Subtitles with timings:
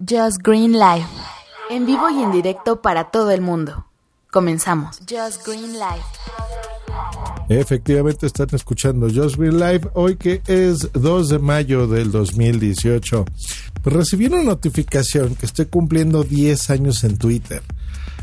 [0.00, 1.06] Just Green Live.
[1.68, 3.86] En vivo y en directo para todo el mundo.
[4.30, 4.98] Comenzamos.
[5.00, 6.04] Just Green Live.
[7.50, 13.26] Efectivamente están escuchando Just Green Live hoy que es 2 de mayo del 2018.
[13.82, 17.62] Pues recibí una notificación que estoy cumpliendo 10 años en Twitter.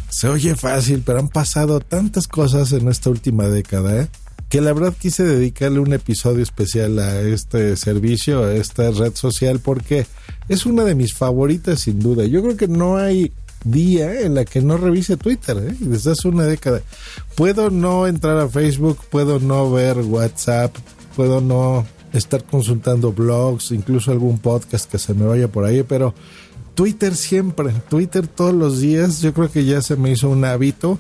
[0.10, 4.10] Se oye fácil, pero han pasado tantas cosas en esta última década ¿eh?
[4.50, 9.60] Que la verdad quise dedicarle un episodio especial a este servicio, a esta red social,
[9.60, 10.06] porque
[10.48, 12.26] es una de mis favoritas sin duda.
[12.26, 13.32] Yo creo que no hay
[13.64, 15.76] día en la que no revise Twitter, ¿eh?
[15.80, 16.82] desde hace una década.
[17.36, 20.74] Puedo no entrar a Facebook, puedo no ver WhatsApp,
[21.16, 26.14] puedo no estar consultando blogs, incluso algún podcast que se me vaya por ahí, pero
[26.74, 31.00] Twitter siempre, Twitter todos los días, yo creo que ya se me hizo un hábito.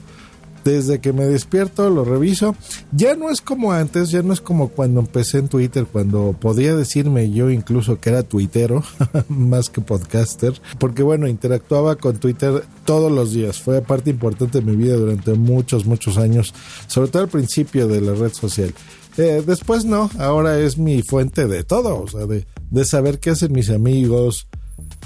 [0.67, 2.53] Desde que me despierto lo reviso.
[2.91, 6.75] Ya no es como antes, ya no es como cuando empecé en Twitter, cuando podía
[6.75, 8.83] decirme yo incluso que era tuitero,
[9.29, 13.61] más que podcaster, porque bueno, interactuaba con Twitter todos los días.
[13.61, 16.53] Fue parte importante de mi vida durante muchos, muchos años,
[16.87, 18.73] sobre todo al principio de la red social.
[19.17, 23.29] Eh, después no, ahora es mi fuente de todo, o sea, de, de saber qué
[23.29, 24.49] hacen mis amigos,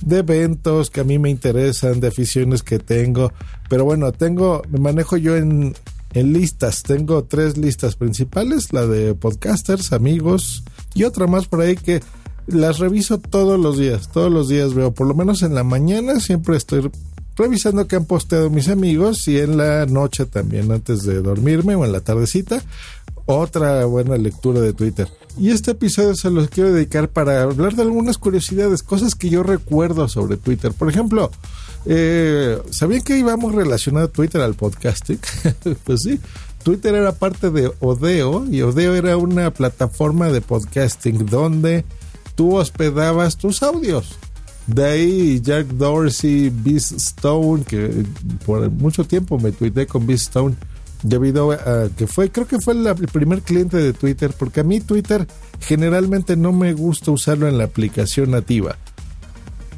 [0.01, 3.31] de eventos que a mí me interesan, de aficiones que tengo.
[3.69, 5.75] Pero bueno, tengo, me manejo yo en,
[6.13, 6.83] en listas.
[6.83, 12.01] Tengo tres listas principales, la de podcasters, amigos y otra más por ahí que
[12.47, 14.09] las reviso todos los días.
[14.11, 16.89] Todos los días veo, por lo menos en la mañana siempre estoy
[17.37, 21.85] revisando qué han posteado mis amigos y en la noche también antes de dormirme o
[21.85, 22.61] en la tardecita
[23.25, 25.07] otra buena lectura de Twitter.
[25.37, 29.43] Y este episodio se los quiero dedicar para hablar de algunas curiosidades, cosas que yo
[29.43, 30.73] recuerdo sobre Twitter.
[30.73, 31.31] Por ejemplo,
[31.85, 35.19] eh, ¿sabían que íbamos relacionado Twitter al podcasting?
[35.83, 36.19] pues sí,
[36.63, 41.85] Twitter era parte de Odeo y Odeo era una plataforma de podcasting donde
[42.35, 44.15] tú hospedabas tus audios.
[44.67, 48.05] De ahí Jack Dorsey, Beast Stone, que
[48.45, 50.55] por mucho tiempo me tuiteé con Beast Stone
[51.03, 54.81] debido a que fue, creo que fue el primer cliente de Twitter, porque a mí
[54.81, 55.27] Twitter
[55.59, 58.77] generalmente no me gusta usarlo en la aplicación nativa.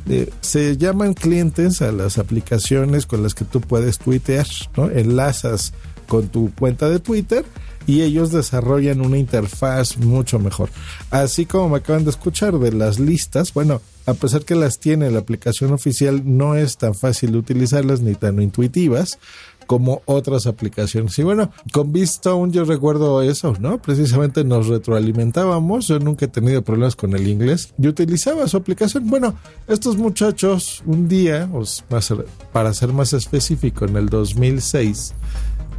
[0.10, 4.46] Eh, se llaman clientes a las aplicaciones con las que tú puedes tuitear,
[4.76, 4.90] ¿no?
[4.90, 5.74] Enlazas
[6.08, 7.46] con tu cuenta de Twitter
[7.88, 10.70] y ellos desarrollan una interfaz mucho mejor.
[11.10, 15.10] Así como me acaban de escuchar de las listas, bueno, a pesar que las tiene
[15.12, 19.20] la aplicación oficial, no es tan fácil de utilizarlas ni tan intuitivas
[19.68, 21.18] como otras aplicaciones.
[21.20, 23.82] Y bueno, con Beastone yo recuerdo eso, ¿no?
[23.82, 25.88] Precisamente nos retroalimentábamos.
[25.88, 27.74] Yo nunca he tenido problemas con el inglés.
[27.78, 29.10] Yo utilizaba su aplicación.
[29.10, 29.36] Bueno,
[29.68, 31.50] estos muchachos un día,
[32.52, 35.14] para ser más específico, en el 2006,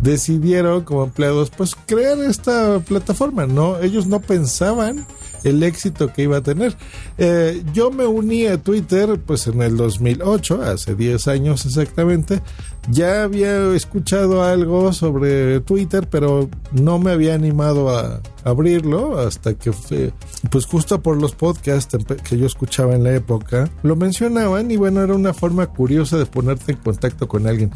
[0.05, 3.81] decidieron como empleados pues crear esta plataforma, ¿no?
[3.81, 5.07] Ellos no pensaban
[5.45, 6.77] el éxito que iba a tener.
[7.17, 12.43] Eh, yo me uní a Twitter pues en el 2008, hace 10 años exactamente.
[12.91, 19.73] Ya había escuchado algo sobre Twitter, pero no me había animado a abrirlo hasta que
[19.73, 20.13] fue,
[20.51, 21.97] pues justo por los podcasts
[22.29, 26.27] que yo escuchaba en la época, lo mencionaban y bueno, era una forma curiosa de
[26.27, 27.71] ponerte en contacto con alguien.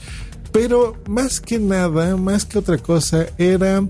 [0.53, 3.84] Pero más que nada, más que otra cosa, era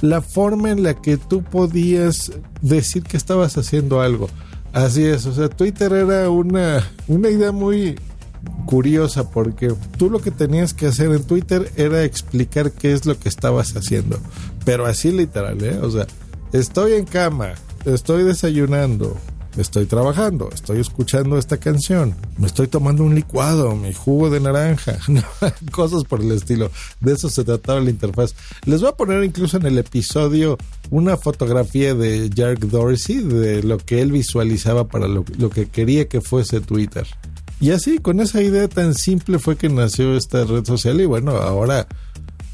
[0.00, 2.32] la forma en la que tú podías
[2.62, 4.28] decir que estabas haciendo algo.
[4.72, 7.96] Así es, o sea, Twitter era una, una idea muy
[8.66, 13.18] curiosa porque tú lo que tenías que hacer en Twitter era explicar qué es lo
[13.18, 14.18] que estabas haciendo.
[14.64, 15.78] Pero así literal, ¿eh?
[15.82, 16.06] O sea,
[16.52, 17.54] estoy en cama,
[17.84, 19.16] estoy desayunando,
[19.62, 24.98] estoy trabajando, estoy escuchando esta canción, me estoy tomando un licuado, mi jugo de naranja,
[25.72, 26.70] cosas por el estilo.
[27.00, 28.34] De eso se trataba la interfaz.
[28.64, 30.58] Les voy a poner incluso en el episodio
[30.90, 36.08] una fotografía de Jack Dorsey de lo que él visualizaba para lo, lo que quería
[36.08, 37.06] que fuese Twitter.
[37.60, 41.32] Y así, con esa idea tan simple fue que nació esta red social y bueno,
[41.32, 41.88] ahora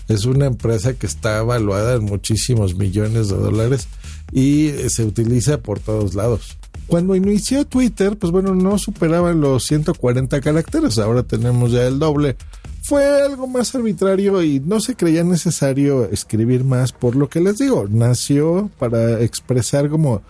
[0.08, 3.88] es una empresa que está evaluada en muchísimos millones de dólares
[4.32, 6.56] y se utiliza por todos lados.
[6.86, 12.36] Cuando inició Twitter, pues bueno, no superaban los 140 caracteres, ahora tenemos ya el doble.
[12.82, 17.58] Fue algo más arbitrario y no se creía necesario escribir más por lo que les
[17.58, 20.22] digo, nació para expresar como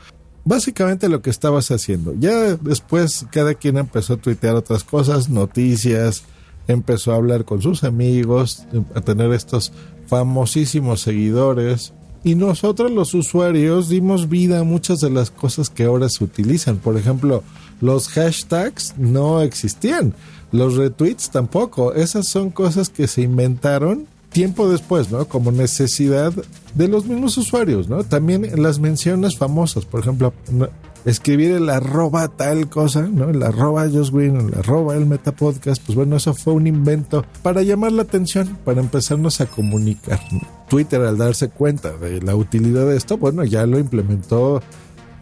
[0.45, 2.15] básicamente lo que estabas haciendo.
[2.19, 6.23] Ya después cada quien empezó a tuitear otras cosas, noticias,
[6.69, 8.65] empezó a hablar con sus amigos,
[8.95, 9.73] a tener estos
[10.07, 11.93] famosísimos seguidores.
[12.25, 16.79] Y nosotros los usuarios dimos vida a muchas de las cosas que ahora se utilizan.
[16.79, 17.43] Por ejemplo,
[17.83, 20.15] los hashtags no existían,
[20.51, 21.93] los retweets tampoco.
[21.93, 25.29] Esas son cosas que se inventaron tiempo después, ¿no?
[25.29, 26.33] Como necesidad
[26.75, 28.05] de los mismos usuarios, ¿no?
[28.05, 30.33] También las menciones famosas, por ejemplo,
[31.05, 33.31] escribir el arroba tal cosa, ¿no?
[33.31, 37.63] El arroba Josh Green, el arroba el Metapodcast, pues bueno, eso fue un invento para
[37.63, 40.21] llamar la atención, para empezarnos a comunicar.
[40.69, 44.63] Twitter al darse cuenta de la utilidad de esto, bueno, ya lo implementó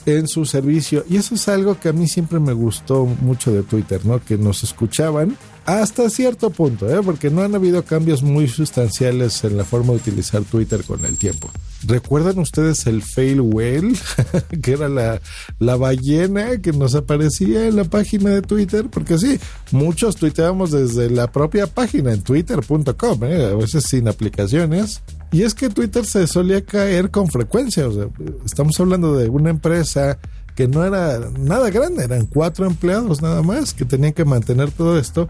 [0.07, 3.63] en su servicio y eso es algo que a mí siempre me gustó mucho de
[3.63, 4.23] Twitter, ¿no?
[4.25, 7.01] Que nos escuchaban hasta cierto punto, ¿eh?
[7.05, 11.17] porque no han habido cambios muy sustanciales en la forma de utilizar Twitter con el
[11.17, 11.49] tiempo.
[11.87, 13.93] ¿Recuerdan ustedes el fail whale?
[14.63, 15.21] que era la,
[15.59, 19.39] la ballena que nos aparecía en la página de Twitter, porque sí,
[19.71, 23.45] muchos tuiteábamos desde la propia página en twitter.com, ¿eh?
[23.47, 25.03] a veces sin aplicaciones.
[25.33, 28.07] Y es que Twitter se solía caer con frecuencia, o sea,
[28.45, 30.19] estamos hablando de una empresa
[30.55, 34.99] que no era nada grande, eran cuatro empleados nada más que tenían que mantener todo
[34.99, 35.29] esto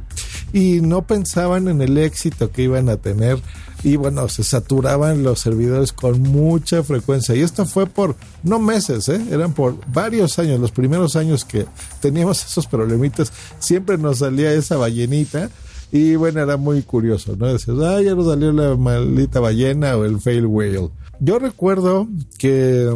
[0.52, 3.38] y no pensaban en el éxito que iban a tener
[3.84, 9.08] y bueno, se saturaban los servidores con mucha frecuencia y esto fue por no meses,
[9.08, 9.20] ¿eh?
[9.30, 11.66] eran por varios años, los primeros años que
[12.00, 15.50] teníamos esos problemitas, siempre nos salía esa ballenita
[15.92, 17.52] y bueno, era muy curioso, ¿no?
[17.52, 20.88] Decías, ah, ya nos salió la maldita ballena o el fail whale.
[21.20, 22.08] Yo recuerdo
[22.38, 22.90] que,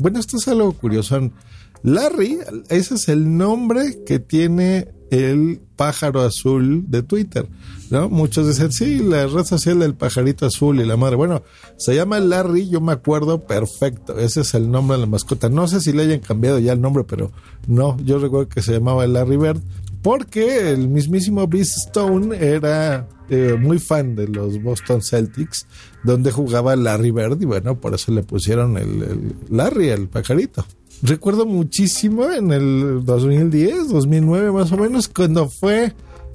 [0.00, 1.30] bueno, esto es algo curioso.
[1.82, 2.38] Larry,
[2.68, 7.48] ese es el nombre que tiene el pájaro azul de Twitter,
[7.90, 8.08] ¿no?
[8.08, 11.16] Muchos dicen, sí, la red social del pajarito azul y la madre.
[11.16, 11.42] Bueno,
[11.78, 15.48] se llama Larry, yo me acuerdo perfecto, ese es el nombre de la mascota.
[15.48, 17.32] No sé si le hayan cambiado ya el nombre, pero
[17.66, 19.62] no, yo recuerdo que se llamaba Larry Bird,
[20.02, 25.66] porque el mismísimo Beast Stone era eh, muy fan de los Boston Celtics,
[26.02, 30.64] donde jugaba Larry Bird, y bueno, por eso le pusieron el, el Larry, el pajarito.
[31.02, 35.94] Recuerdo muchísimo en el 2010, 2009 más o menos, cuando fue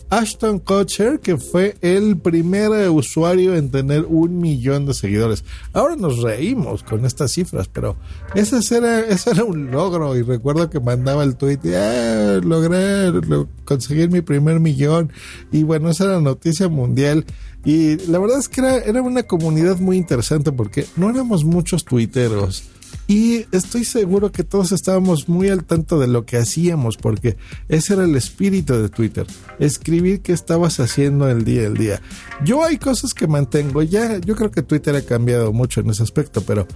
[0.10, 5.44] Ashton Kutcher, que fue el primer usuario en tener un millón de seguidores.
[5.74, 7.96] Ahora nos reímos con estas cifras, pero
[8.34, 10.16] ese era, ese era un logro.
[10.16, 13.12] Y recuerdo que mandaba el tweet, ah, logré
[13.66, 15.12] conseguir mi primer millón.
[15.52, 17.26] Y bueno, esa era noticia mundial.
[17.64, 21.84] Y la verdad es que era, era una comunidad muy interesante porque no éramos muchos
[21.84, 22.64] tuiteros
[23.08, 27.38] y estoy seguro que todos estábamos muy al tanto de lo que hacíamos, porque
[27.70, 29.28] ese era el espíritu de Twitter,
[29.60, 32.02] escribir qué estabas haciendo el día el día.
[32.44, 36.04] Yo hay cosas que mantengo, ya yo creo que Twitter ha cambiado mucho en ese
[36.04, 36.68] aspecto, pero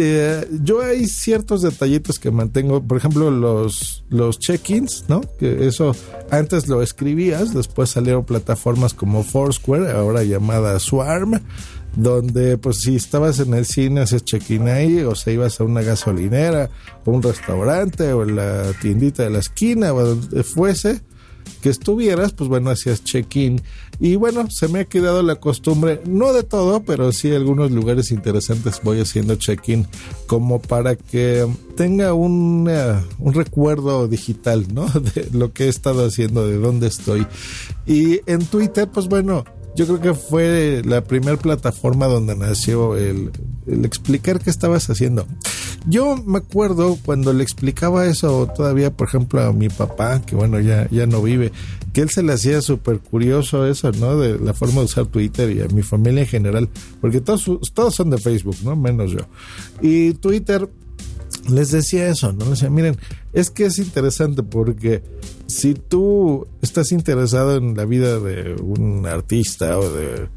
[0.00, 5.22] eh, yo hay ciertos detallitos que mantengo, por ejemplo, los, los check-ins, ¿no?
[5.40, 5.92] Que eso
[6.30, 11.40] antes lo escribías, después salieron plataformas como Foursquare, ahora llamada Swarm
[11.96, 15.82] donde pues si estabas en el cine haces check-in ahí o se ibas a una
[15.82, 16.70] gasolinera
[17.04, 21.00] o un restaurante o en la tiendita de la esquina o donde fuese
[21.62, 23.60] que estuvieras, pues bueno, hacías check-in.
[23.98, 28.12] Y bueno, se me ha quedado la costumbre, no de todo, pero sí algunos lugares
[28.12, 29.86] interesantes voy haciendo check-in
[30.26, 31.46] como para que
[31.76, 32.70] tenga un,
[33.18, 34.86] un recuerdo digital, ¿no?
[35.14, 37.26] De lo que he estado haciendo, de dónde estoy.
[37.86, 39.44] Y en Twitter, pues bueno,
[39.78, 43.30] yo creo que fue la primera plataforma donde nació el,
[43.84, 45.24] explicar qué estabas haciendo.
[45.86, 50.58] Yo me acuerdo cuando le explicaba eso todavía, por ejemplo, a mi papá, que bueno,
[50.58, 51.52] ya, ya no vive,
[51.92, 54.18] que él se le hacía súper curioso eso, ¿no?
[54.18, 56.68] De la forma de usar Twitter y a mi familia en general,
[57.00, 58.74] porque todos, todos son de Facebook, ¿no?
[58.74, 59.20] Menos yo.
[59.80, 60.68] Y Twitter
[61.48, 62.40] les decía eso, ¿no?
[62.40, 62.96] Les decía, miren,
[63.32, 65.02] es que es interesante porque
[65.46, 70.28] si tú estás interesado en la vida de un artista o de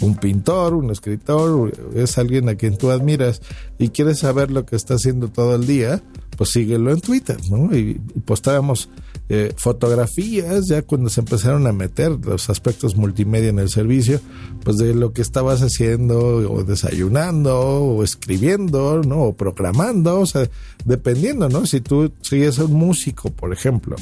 [0.00, 3.42] un pintor, un escritor, es alguien a quien tú admiras
[3.78, 6.02] y quieres saber lo que está haciendo todo el día,
[6.36, 7.74] pues síguelo en Twitter, ¿no?
[7.76, 8.88] Y, postábamos
[9.30, 14.20] eh, fotografías, ya cuando se empezaron a meter los aspectos multimedia en el servicio,
[14.64, 16.18] pues de lo que estabas haciendo,
[16.50, 19.24] o desayunando, o escribiendo, ¿no?
[19.24, 20.48] O proclamando, o sea,
[20.84, 21.66] dependiendo, ¿no?
[21.66, 23.96] Si tú sigues un músico, por ejemplo,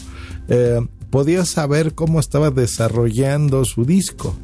[0.49, 0.81] eh,
[1.11, 4.37] podías saber cómo estaba desarrollando su disco,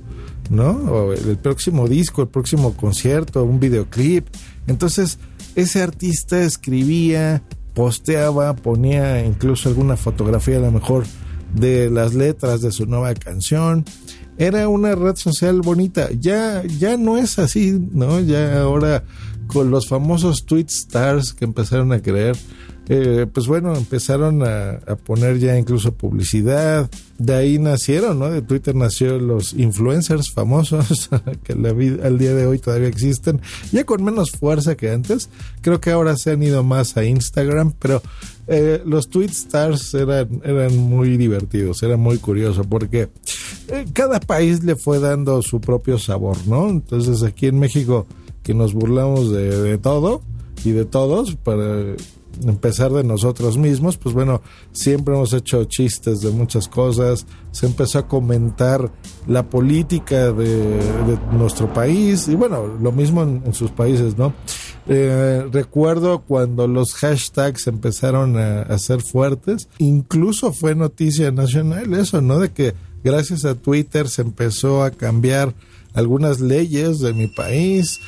[0.50, 0.70] ¿no?
[0.70, 4.26] O el próximo disco, el próximo concierto, un videoclip.
[4.66, 5.18] Entonces,
[5.54, 7.42] ese artista escribía
[7.74, 11.04] posteaba, ponía incluso alguna fotografía a lo mejor
[11.54, 13.84] de las letras de su nueva canción.
[14.38, 16.10] Era una red social bonita.
[16.12, 18.20] Ya, ya no es así, ¿no?
[18.20, 19.04] Ya ahora
[19.46, 22.36] con los famosos tweet stars que empezaron a creer,
[22.94, 26.90] eh, pues bueno, empezaron a, poner ya incluso publicidad.
[27.16, 28.28] De ahí nacieron, ¿no?
[28.28, 31.08] De Twitter nació los influencers famosos
[31.42, 35.30] que al día de hoy todavía existen, ya con menos fuerza que antes.
[35.62, 38.02] Creo que ahora se han ido más a Instagram, pero
[38.46, 43.08] eh, los tweet stars eran, eran muy divertidos, era muy curioso porque
[43.68, 46.68] eh, cada país le fue dando su propio sabor, ¿no?
[46.68, 48.06] Entonces aquí en México
[48.42, 50.20] que nos burlamos de todo
[50.62, 51.94] y de todos para
[52.50, 58.00] empezar de nosotros mismos, pues bueno, siempre hemos hecho chistes de muchas cosas, se empezó
[58.00, 58.90] a comentar
[59.26, 60.80] la política de,
[61.32, 64.32] nuestro país y bueno, lo mismo en, sus países, ¿no?
[64.88, 72.20] Eh, recuerdo cuando los hashtags empezaron a, a ser fuertes, incluso fue noticia nacional eso,
[72.20, 72.38] ¿no?
[72.38, 75.54] De que gracias a Twitter se empezó a cambiar
[75.94, 78.00] algunas leyes de mi país,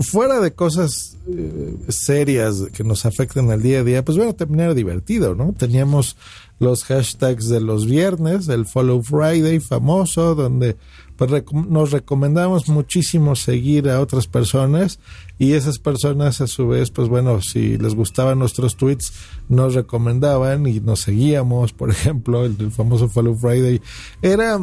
[0.00, 4.74] fuera de cosas eh, serias que nos afecten al día a día, pues bueno, terminar
[4.74, 5.52] divertido, ¿no?
[5.52, 6.16] Teníamos
[6.58, 10.76] los hashtags de los viernes, el Follow Friday famoso, donde
[11.16, 14.98] pues, nos recomendamos muchísimo seguir a otras personas
[15.38, 19.12] y esas personas a su vez, pues bueno, si les gustaban nuestros tweets,
[19.48, 23.80] nos recomendaban y nos seguíamos, por ejemplo, el famoso Follow Friday.
[24.22, 24.58] Era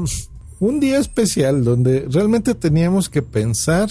[0.59, 3.89] un día especial donde realmente teníamos que pensar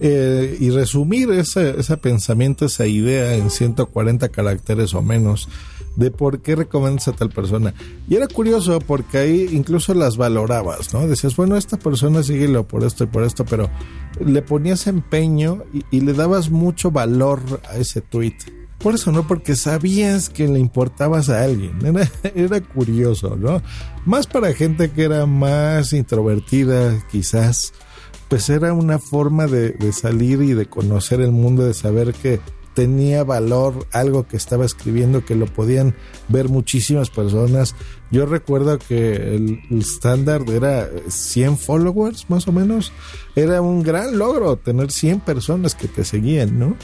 [0.00, 5.48] eh, y resumir ese, pensamiento, esa idea en 140 caracteres o menos
[5.96, 7.74] de por qué recomiendas a tal persona.
[8.08, 11.06] Y era curioso porque ahí incluso las valorabas, ¿no?
[11.06, 13.70] Decías, bueno, esta persona síguelo por esto y por esto, pero
[14.24, 18.36] le ponías empeño y, le dabas mucho valor a ese tweet.
[18.78, 19.26] Por eso, ¿no?
[19.26, 21.78] Porque sabías que le importabas a alguien.
[22.34, 23.62] Era curioso, ¿no?
[24.04, 27.72] Más para gente que era más introvertida, quizás
[28.34, 32.40] pues era una forma de, salir y de conocer el mundo, de saber que
[32.74, 35.94] tenía valor algo que estaba escribiendo, que lo podían
[36.26, 37.76] ver muchísimas personas.
[38.10, 42.90] Yo recuerdo que el estándar era 100 followers más o menos.
[43.36, 46.76] Era un gran logro tener 100 personas que te seguían, ¿no?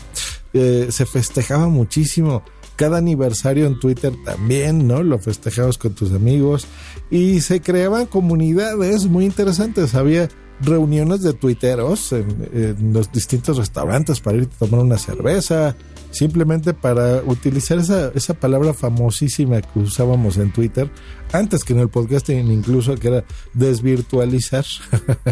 [0.52, 2.45] Eh, se festejaba muchísimo.
[2.76, 5.02] Cada aniversario en Twitter también, ¿no?
[5.02, 6.69] Lo festejabas con tus amigos
[7.11, 9.97] y se creaban comunidades muy interesantes.
[9.97, 10.28] Había
[10.61, 15.76] reuniones de tuiteros en, los distintos restaurantes para ir a tomar una cerveza,
[16.11, 20.90] simplemente para utilizar esa, esa palabra famosísima que usábamos en Twitter,
[21.33, 23.25] antes que en el podcasting incluso, que era
[23.55, 24.64] desvirtualizar,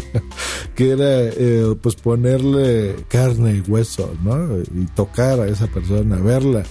[0.74, 4.58] que era eh, pues ponerle carne y hueso, ¿no?
[4.58, 6.64] Y tocar a esa persona, verla.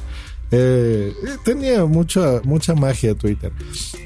[0.51, 1.13] Eh,
[1.43, 3.51] tenía mucha, mucha magia Twitter.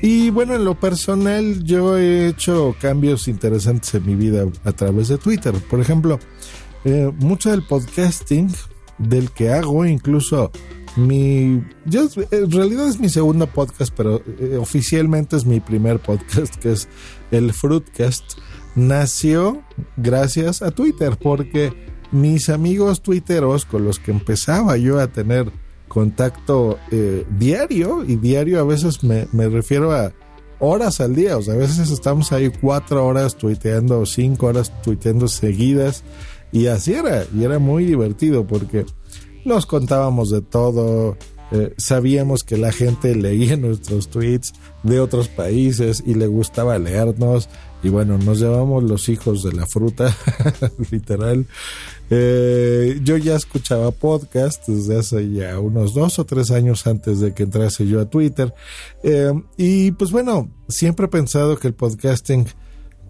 [0.01, 5.07] Y bueno, en lo personal yo he hecho cambios interesantes en mi vida a través
[5.07, 5.53] de Twitter.
[5.69, 6.19] Por ejemplo,
[6.83, 8.49] eh, mucho del podcasting
[8.97, 10.51] del que hago, incluso
[10.95, 11.63] mi...
[11.85, 16.71] Yo, en realidad es mi segundo podcast, pero eh, oficialmente es mi primer podcast, que
[16.71, 16.87] es
[17.29, 18.39] el Fruitcast.
[18.75, 19.63] Nació
[19.97, 21.73] gracias a Twitter, porque
[22.11, 25.51] mis amigos twitteros con los que empezaba yo a tener
[25.91, 30.13] contacto eh, diario y diario a veces me, refiero a
[30.59, 35.27] horas al día, o sea, a veces estamos ahí cuatro horas tuiteando, cinco horas tuiteando
[35.27, 36.05] seguidas
[36.53, 38.85] y así era, y era muy divertido porque
[39.43, 41.17] nos contábamos de todo,
[41.51, 47.49] eh, sabíamos que la gente leía nuestros tweets de otros países y le gustaba leernos
[47.83, 50.15] y bueno, nos llevamos los hijos de la fruta,
[50.91, 51.47] literal.
[52.13, 57.33] Eh, yo ya escuchaba podcast desde hace ya unos dos o tres años antes de
[57.33, 58.53] que entrase yo a Twitter.
[59.01, 62.47] Eh, y pues bueno, siempre he pensado que el podcasting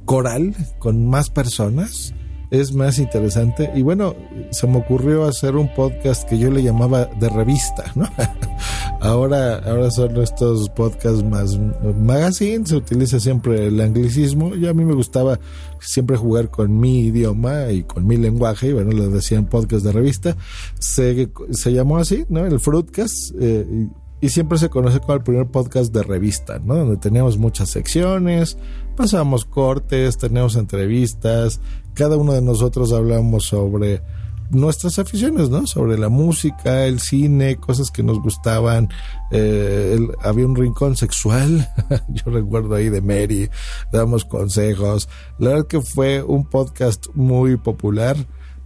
[0.06, 2.14] coral, con más personas,
[2.52, 3.72] es más interesante.
[3.74, 4.14] Y bueno,
[4.52, 8.08] se me ocurrió hacer un podcast que yo le llamaba de revista, ¿no?
[9.00, 11.58] ahora, ahora son estos podcasts más
[11.98, 14.54] magazine, se utiliza siempre el anglicismo.
[14.54, 15.40] Y a mí me gustaba
[15.82, 18.70] siempre jugar con mi idioma y con mi lenguaje.
[18.70, 20.38] Y bueno, le decían podcast de revista.
[20.80, 22.46] Se, se llamó así, ¿no?
[22.46, 23.34] El Fruitcast.
[23.40, 23.88] Eh,
[24.22, 26.76] y siempre se conoce como el primer podcast de revista, ¿no?
[26.76, 28.56] Donde teníamos muchas secciones,
[28.96, 31.60] pasábamos cortes, teníamos entrevistas,
[31.96, 34.04] cada uno de nosotros hablamos sobre
[34.52, 35.66] nuestras aficiones, ¿no?
[35.66, 38.90] Sobre la música, el cine, cosas que nos gustaban.
[39.32, 41.70] Eh, había un rincón sexual,
[42.10, 43.50] yo recuerdo ahí de Mary,
[43.92, 45.10] damos consejos.
[45.40, 48.18] La verdad que fue un podcast muy popular.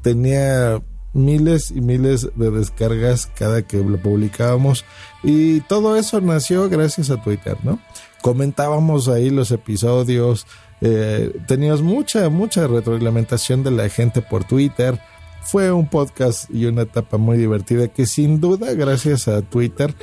[0.02, 0.82] Tenía
[1.14, 4.84] miles y miles de descargas cada que lo publicábamos
[5.24, 7.80] y todo eso nació gracias a Twitter, ¿no?
[8.22, 10.46] Comentábamos ahí los episodios,
[10.82, 15.00] eh, teníamos mucha, mucha retroalimentación de la gente por Twitter.
[15.46, 19.96] Fue un podcast y una etapa muy divertida que sin duda gracias a Twitter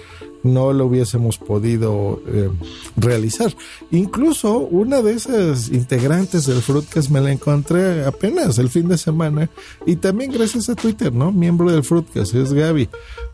[0.44, 2.50] no lo hubiésemos podido eh,
[2.96, 3.54] realizar.
[3.90, 9.50] Incluso una de esas integrantes del Fruitcast me la encontré apenas el fin de semana
[9.87, 11.32] y también gracias a Twitter, ¿no?
[11.32, 12.88] Miembro del Fruitcast, es Gaby,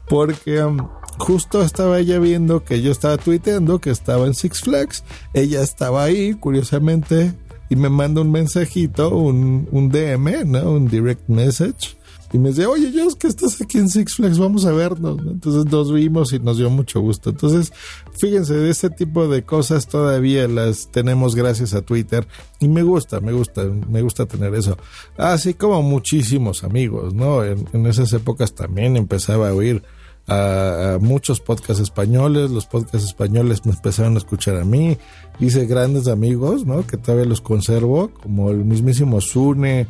[0.09, 0.79] porque um,
[1.19, 6.05] justo estaba ella viendo que yo estaba tuiteando que estaba en Six Flags, ella estaba
[6.05, 7.35] ahí, curiosamente,
[7.71, 10.73] y me manda un mensajito, un, un DM, ¿no?
[10.73, 11.98] Un direct message
[12.33, 15.19] y me decía, oye, yo es que estás aquí en Six Flags, vamos a vernos.
[15.27, 17.31] Entonces nos vimos y nos dio mucho gusto.
[17.31, 17.73] Entonces,
[18.19, 22.29] fíjense, de este tipo de cosas todavía las tenemos gracias a Twitter
[22.61, 24.77] y me gusta, me gusta, me gusta tener eso.
[25.17, 27.45] Así como muchísimos amigos, ¿no?
[27.45, 29.83] En, esas épocas también empezaba a oír
[30.27, 34.99] a, muchos podcasts españoles, los podcasts españoles me empezaron a escuchar a mí,
[35.41, 36.87] hice grandes amigos, ¿no?
[36.87, 39.87] Que todavía los conservo, como el mismísimo Sune,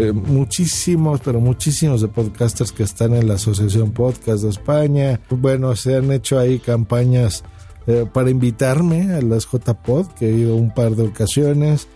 [0.00, 5.20] eh, muchísimos, pero muchísimos de podcasters que están en la Asociación Podcast de España.
[5.28, 7.44] Bueno, se han hecho ahí campañas
[7.86, 11.86] eh, para invitarme a las JPod, que he ido un par de ocasiones.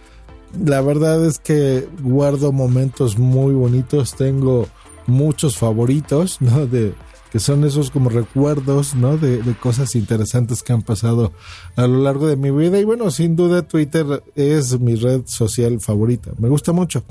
[0.63, 4.69] La verdad es que guardo momentos muy bonitos, tengo
[5.07, 6.67] muchos favoritos, ¿no?
[6.67, 6.93] De,
[7.33, 9.17] que son esos como recuerdos, ¿no?
[9.17, 11.33] De, de, cosas interesantes que han pasado
[11.75, 12.79] a lo largo de mi vida.
[12.79, 16.33] Y bueno, sin duda Twitter es mi red social favorita.
[16.39, 17.03] Me gusta mucho.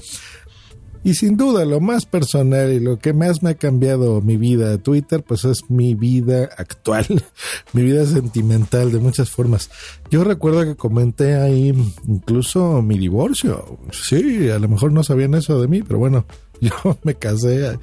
[1.04, 4.78] Y sin duda lo más personal y lo que más me ha cambiado mi vida
[4.78, 7.06] Twitter, pues es mi vida actual,
[7.74, 9.70] mi vida sentimental de muchas formas.
[10.10, 11.74] Yo recuerdo que comenté ahí
[12.08, 13.80] incluso mi divorcio.
[13.92, 16.26] Sí, a lo mejor no sabían eso de mí, pero bueno,
[16.62, 17.78] yo me casé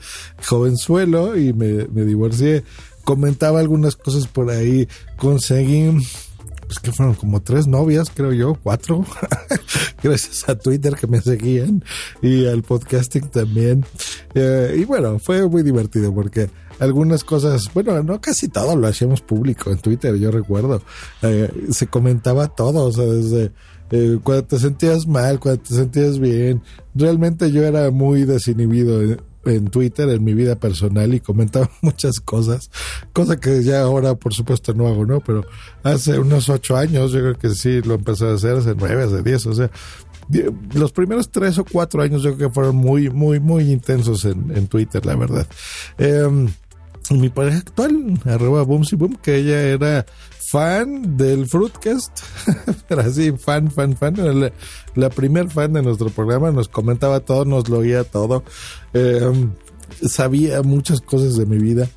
[0.47, 2.65] jovenzuelo y me, me divorcié.
[3.05, 5.91] Comentaba algunas cosas por ahí, conseguí
[6.71, 9.05] pues que fueron como tres novias, creo yo, cuatro,
[10.05, 11.83] gracias a Twitter que me seguían
[12.23, 13.85] y al podcasting también.
[14.35, 16.49] Eh, y bueno, fue muy divertido porque
[16.79, 20.81] algunas cosas, bueno, no casi todo lo hacíamos público en Twitter, yo recuerdo.
[21.23, 23.51] Eh, se comentaba todo, o sea, desde
[23.91, 26.63] eh, cuando te sentías mal, cuando te sentías bien.
[26.95, 32.71] Realmente yo era muy desinhibido en Twitter, en mi vida personal y comentaba muchas cosas,
[33.13, 35.21] cosa que ya ahora por supuesto no hago, ¿no?
[35.21, 35.45] Pero
[35.83, 39.23] hace unos ocho años yo creo que sí lo empecé a hacer, hace nueve, hace
[39.23, 39.71] diez, o sea,
[40.75, 44.69] los primeros tres o cuatro años yo creo que fueron muy, muy, muy intensos en,
[44.69, 45.47] Twitter, la verdad.
[45.99, 46.49] Eh,
[47.11, 48.85] mi pareja actual, arroba Boom,
[49.21, 50.07] que ella era
[50.51, 52.19] fan del Fruitcast,
[52.89, 54.17] pero así, fan, fan, fan,
[54.97, 58.43] la, primer fan de nuestro programa, nos comentaba todo, nos lo oía todo,
[58.93, 59.31] eh,
[60.03, 61.89] sabía muchas cosas de mi vida.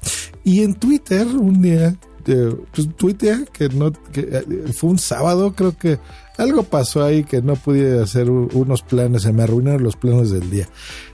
[0.44, 1.96] Y en Twitter, un día,
[2.28, 6.00] eh, pues Twitter, que no, que eh, fue un sábado, creo que
[6.38, 10.50] algo pasó ahí que no pude hacer unos planes, se me arruinaron los planes del
[10.50, 10.68] día.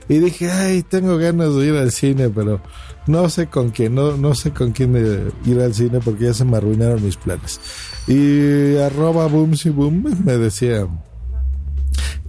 [0.08, 2.60] Y dije, ay, tengo ganas de ir al cine, pero
[3.06, 4.96] no sé con quién, no, no sé con quién
[5.44, 7.60] ir al cine porque ya se me arruinaron mis planes.
[8.08, 10.88] Y arroba Boomsy Boom me decía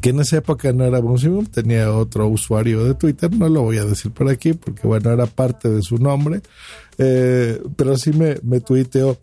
[0.02, 3.62] que en esa época no era Boomsy Boom, tenía otro usuario de Twitter, no lo
[3.62, 6.41] voy a decir por aquí porque bueno, era parte de su nombre,
[7.02, 9.18] eh, pero sí me, me tuiteó.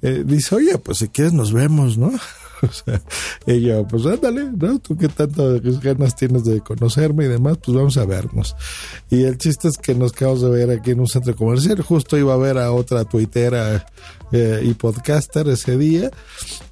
[0.00, 2.12] Eh, dice, oye, pues si quieres nos vemos, ¿no?
[2.62, 3.02] O sea,
[3.46, 4.78] y yo, pues ándale, ¿no?
[4.78, 8.56] Tú qué tanto ganas tienes de conocerme y demás, pues vamos a vernos.
[9.10, 11.82] Y el chiste es que nos quedamos de ver aquí en un centro comercial.
[11.82, 13.86] Justo iba a ver a otra tuitera
[14.32, 16.10] eh, y podcaster ese día,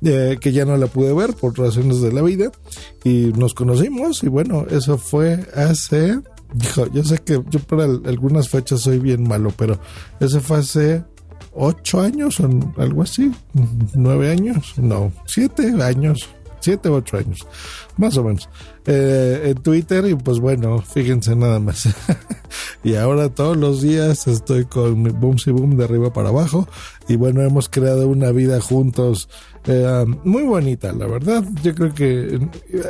[0.02, 2.50] eh, que ya no la pude ver por razones de la vida.
[3.04, 6.18] Y nos conocimos y bueno, eso fue hace...
[6.54, 9.76] Dijo, yo sé que yo por algunas fechas soy bien malo, pero
[10.20, 11.02] eso fue hace
[11.52, 13.32] ocho años o algo así,
[13.94, 16.28] nueve años, no, siete años,
[16.60, 17.44] siete u ocho años,
[17.96, 18.48] más o menos,
[18.86, 21.88] eh, en Twitter y pues bueno, fíjense nada más.
[22.84, 26.68] y ahora todos los días estoy con mi boom y boom de arriba para abajo
[27.08, 29.28] y bueno, hemos creado una vida juntos
[29.66, 31.44] eh, muy bonita, la verdad.
[31.62, 32.38] Yo creo que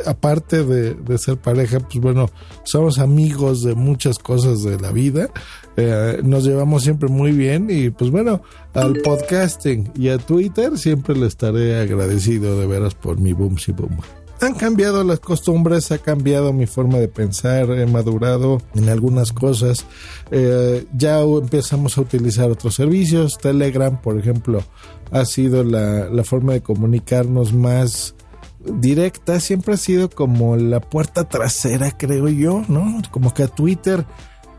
[0.06, 2.30] aparte de, ser pareja, pues bueno,
[2.64, 5.28] somos amigos de muchas cosas de la vida.
[5.76, 8.42] Eh, nos llevamos siempre muy bien y pues bueno,
[8.74, 13.72] al podcasting y a Twitter siempre le estaré agradecido de veras por mi boom y
[13.72, 19.32] boom han cambiado las costumbres, ha cambiado mi forma de pensar, he madurado en algunas
[19.32, 19.86] cosas.
[20.30, 23.38] Eh, ya empezamos a utilizar otros servicios.
[23.38, 24.62] Telegram, por ejemplo,
[25.10, 28.14] ha sido la, forma de comunicarnos más
[28.60, 29.40] directa.
[29.40, 33.00] Siempre ha sido como la puerta trasera, creo yo, ¿no?
[33.10, 34.04] Como que Twitter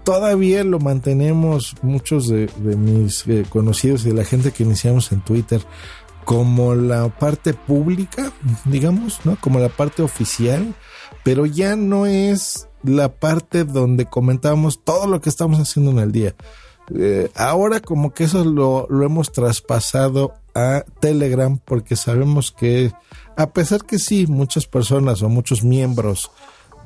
[0.03, 5.11] todavía lo mantenemos muchos de, de mis eh, conocidos y de la gente que iniciamos
[5.11, 5.61] en Twitter
[6.25, 8.33] como la parte pública,
[8.65, 9.37] digamos, ¿no?
[9.39, 10.73] Como la parte oficial,
[11.23, 16.11] pero ya no es la parte donde comentamos todo lo que estamos haciendo en el
[16.11, 16.35] día.
[16.93, 22.91] Eh, ahora como que eso lo, lo hemos traspasado a Telegram porque sabemos que
[23.35, 26.31] a pesar que sí, muchas personas o muchos miembros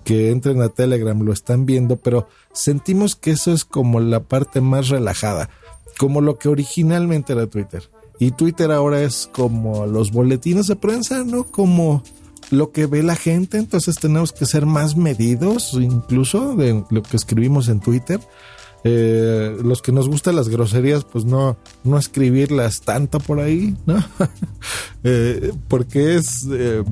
[0.04, 4.62] que entren a Telegram lo están viendo, pero sentimos que eso es como la parte
[4.62, 5.49] más relajada,
[5.97, 7.89] como lo que originalmente era Twitter.
[8.19, 11.45] Y Twitter ahora es como los boletines de prensa, ¿no?
[11.45, 12.03] Como
[12.51, 17.17] lo que ve la gente, entonces tenemos que ser más medidos incluso de lo que
[17.17, 18.19] escribimos en Twitter.
[18.86, 24.03] Eh, los que nos gustan las groserías, pues no, no escribirlas tanto por ahí, ¿no?
[25.05, 26.84] Eh, porque es eh,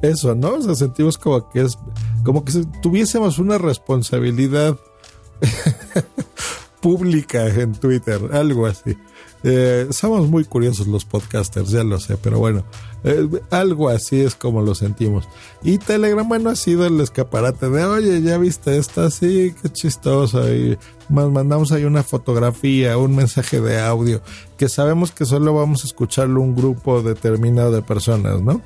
[0.00, 0.54] eso, ¿no?
[0.54, 1.76] O sea, sentimos como que es,
[2.24, 4.78] como que tuviésemos una responsabilidad
[6.80, 8.96] pública en Twitter, algo así.
[9.42, 12.62] Eh, somos muy curiosos los podcasters, ya lo sé, pero bueno,
[13.04, 15.28] eh, algo así es como lo sentimos.
[15.62, 20.52] Y Telegram, bueno, ha sido el escaparate de, oye, ya viste esta, sí, qué chistoso.
[20.52, 24.20] Y más mandamos ahí una fotografía, un mensaje de audio,
[24.58, 28.60] que sabemos que solo vamos a escucharlo un grupo determinado de personas, ¿no?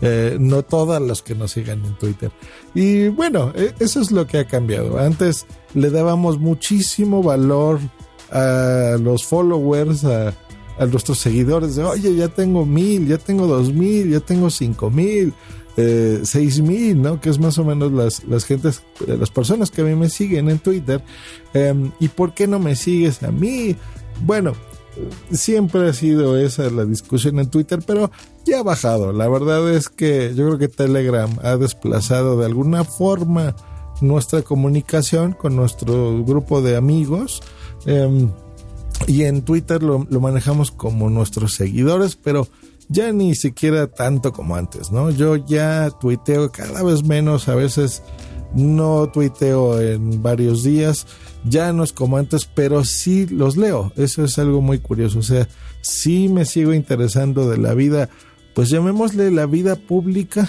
[0.00, 2.32] Eh, no todas las que nos sigan en Twitter.
[2.74, 4.98] Y bueno, eso es lo que ha cambiado.
[4.98, 7.78] Antes le dábamos muchísimo valor
[8.30, 10.34] a los followers, a,
[10.90, 15.32] nuestros seguidores, de oye, ya tengo mil, ya tengo dos mil, ya tengo cinco mil,
[15.76, 17.20] eh, seis mil, ¿no?
[17.20, 20.50] Que es más o menos las, las gentes, las personas que a mí me siguen
[20.50, 21.02] en Twitter.
[21.52, 23.76] Em, ¿Y por qué no me sigues a mí?
[24.22, 24.54] Bueno,
[25.32, 28.10] siempre ha sido esa la discusión en Twitter, pero
[28.44, 29.12] ya ha bajado.
[29.12, 33.54] La verdad es que yo creo que Telegram ha desplazado de alguna forma
[34.00, 37.42] nuestra comunicación con nuestro grupo de amigos
[37.86, 38.30] Em,
[39.06, 42.48] y en Twitter lo, manejamos como nuestros seguidores, pero
[42.88, 45.10] ya ni siquiera tanto como antes, ¿no?
[45.10, 48.02] Yo ya tuiteo cada vez menos, a veces
[48.54, 51.06] no tuiteo en varios días,
[51.44, 53.92] ya no es como antes, pero sí los leo.
[53.96, 55.48] Eso es algo muy curioso, o sea,
[55.82, 58.08] sí me sigo interesando de la vida
[58.54, 60.48] pues llamémosle la vida pública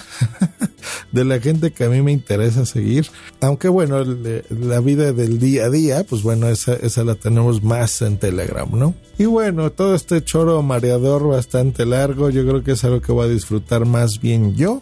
[1.11, 3.07] de la gente que a mí me interesa seguir.
[3.41, 8.01] Aunque bueno, la vida del día a día, pues bueno, esa, esa la tenemos más
[8.01, 8.93] en Telegram, ¿no?
[9.17, 13.25] Y bueno, todo este choro mareador bastante largo, yo creo que es algo que voy
[13.25, 14.81] a disfrutar más bien yo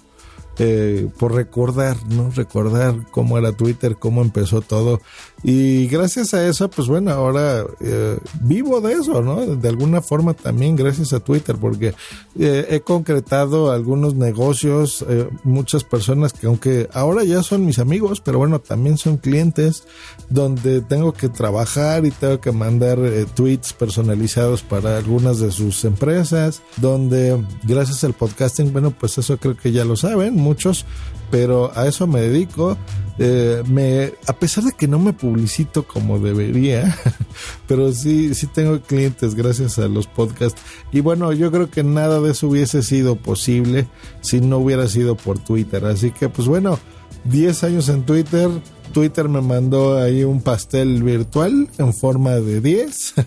[0.60, 2.30] eh, por recordar, ¿no?
[2.30, 5.02] Recordar cómo era Twitter, cómo empezó todo.
[5.44, 9.46] Y gracias a eso, pues bueno, ahora eh, vivo de eso, ¿no?
[9.46, 11.94] De alguna forma también gracias a Twitter, porque
[12.40, 15.06] eh, he concretado algunos negocios,
[15.44, 19.84] muchas personas que aunque ahora ya son mis amigos, pero bueno, también son clientes
[20.30, 22.98] donde tengo que trabajar y tengo que mandar
[23.36, 29.58] tweets personalizados para algunas de sus empresas, donde gracias al podcasting, bueno, pues eso creo
[29.58, 30.86] que ya lo saben muchos,
[31.34, 32.78] pero a eso me dedico.
[33.18, 36.96] Eh, me, a pesar de que no me publicito como debería,
[37.68, 40.62] pero sí, sí tengo clientes gracias a los podcasts.
[40.92, 43.88] Y bueno, yo creo que nada de eso hubiese sido posible
[44.22, 45.86] si no hubiera sido por Twitter.
[45.86, 46.78] Así que, pues bueno,
[47.24, 48.52] 10 años en Twitter.
[48.94, 53.14] Twitter me mandó ahí un pastel virtual en forma de 10.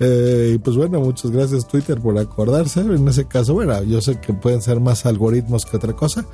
[0.00, 2.78] Eh, y pues bueno, muchas gracias Twitter por acordarse.
[2.78, 6.24] En ese caso, bueno, yo sé que pueden ser más algoritmos que otra cosa.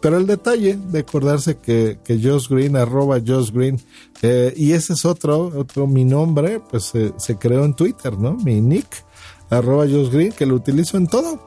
[0.00, 3.80] Pero el detalle de acordarse que, que Josh Green, arroba Josh Green,
[4.22, 8.34] eh, y ese es otro, otro, mi nombre, pues se creó en Twitter, ¿no?
[8.34, 9.04] Mi nick,
[9.50, 11.40] arroba Josh Green, que lo utilizo en todo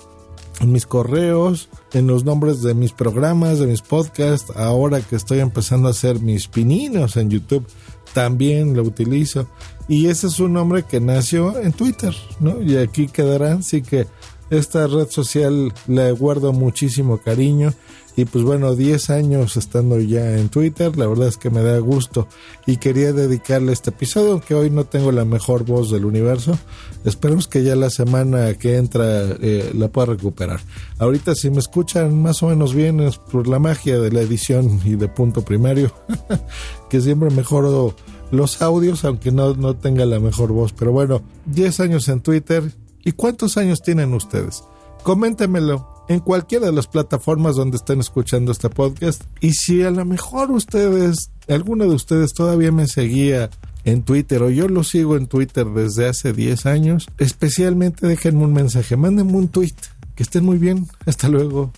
[0.60, 4.52] en mis correos, en los nombres de mis programas, de mis podcasts.
[4.56, 7.66] Ahora que estoy empezando a hacer mis pininos en YouTube,
[8.13, 9.48] también lo utilizo.
[9.88, 12.62] Y ese es un nombre que nació en Twitter, ¿no?
[12.62, 14.08] Y aquí quedará, así que
[14.50, 17.74] esta red social le guardo muchísimo cariño
[18.15, 21.80] y pues bueno, 10 años estando ya en Twitter, la verdad es que me da
[21.80, 22.28] gusto
[22.67, 26.58] y quería dedicarle este episodio, aunque hoy no tengo la mejor voz del universo.
[27.06, 29.06] Esperemos que ya la semana que entra
[29.41, 30.60] eh, la pueda recuperar.
[30.99, 34.80] Ahorita si me escuchan más o menos bien es por la magia de la edición
[34.86, 35.91] y de punto primario,
[36.89, 37.95] que siempre mejoro
[38.30, 40.71] los audios, aunque no, no tenga la mejor voz.
[40.73, 42.71] Pero bueno, 10 años en Twitter.
[43.06, 44.63] ¿Y cuántos años tienen ustedes?
[45.04, 49.24] Coméntemelo en cualquiera de las plataformas donde estén escuchando este podcast.
[49.39, 53.50] Y si a lo mejor ustedes, alguno de ustedes todavía me seguía
[53.86, 58.54] en Twitter o yo lo sigo en Twitter desde hace 10 años, especialmente déjenme un
[58.54, 59.76] mensaje, mándenme un tweet.
[60.16, 60.88] Que estén muy bien.
[61.08, 61.72] Hasta luego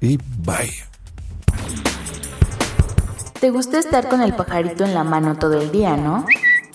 [0.00, 0.72] y bye.
[3.40, 6.24] ¿Te gusta estar con el pajarito en la mano todo el día, no?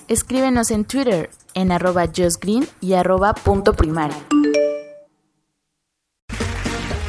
[0.06, 3.74] Escríbenos en Twitter en arroba justgreen y arroba punto.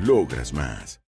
[0.00, 1.00] Logras más.